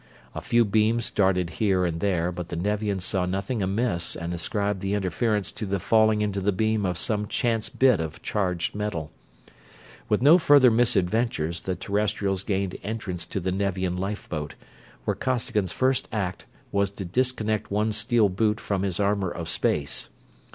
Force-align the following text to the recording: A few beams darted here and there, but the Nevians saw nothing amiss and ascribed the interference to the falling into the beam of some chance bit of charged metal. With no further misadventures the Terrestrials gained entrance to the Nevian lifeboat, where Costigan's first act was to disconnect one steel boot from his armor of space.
A 0.33 0.41
few 0.41 0.65
beams 0.65 1.11
darted 1.11 1.51
here 1.61 1.85
and 1.85 1.99
there, 1.99 2.31
but 2.31 2.49
the 2.49 2.55
Nevians 2.55 3.05
saw 3.05 3.27
nothing 3.27 3.61
amiss 3.61 4.15
and 4.15 4.33
ascribed 4.33 4.81
the 4.81 4.95
interference 4.95 5.51
to 5.51 5.67
the 5.67 5.79
falling 5.79 6.23
into 6.23 6.41
the 6.41 6.51
beam 6.51 6.87
of 6.87 6.97
some 6.97 7.27
chance 7.27 7.69
bit 7.69 7.99
of 7.99 8.19
charged 8.23 8.73
metal. 8.73 9.11
With 10.09 10.23
no 10.23 10.39
further 10.39 10.71
misadventures 10.71 11.61
the 11.61 11.75
Terrestrials 11.75 12.41
gained 12.41 12.77
entrance 12.81 13.27
to 13.27 13.39
the 13.39 13.51
Nevian 13.51 13.95
lifeboat, 13.95 14.55
where 15.05 15.13
Costigan's 15.13 15.71
first 15.71 16.09
act 16.11 16.47
was 16.71 16.89
to 16.89 17.05
disconnect 17.05 17.69
one 17.69 17.91
steel 17.91 18.27
boot 18.27 18.59
from 18.59 18.81
his 18.81 18.99
armor 18.99 19.29
of 19.29 19.47
space. 19.47 20.09